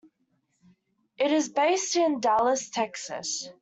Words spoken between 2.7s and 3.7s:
Texas.